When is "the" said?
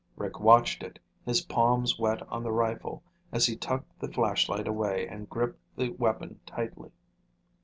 2.41-2.51, 3.99-4.11, 5.75-5.89